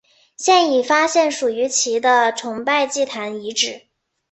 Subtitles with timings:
[0.35, 3.83] 现已发现属于其的崇拜祭坛遗址。